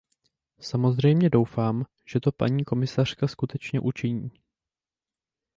[0.59, 4.31] Samozřejmě doufám, že to paní komisařka skutečně učiní.